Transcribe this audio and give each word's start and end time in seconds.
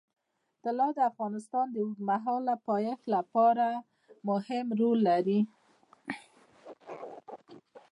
طلا 0.63 0.87
د 0.97 0.99
افغانستان 1.11 1.65
د 1.71 1.75
اوږدمهاله 1.83 2.53
پایښت 2.67 3.03
لپاره 3.15 3.67
مهم 4.29 4.67
رول 4.79 4.99
لري. 5.09 5.39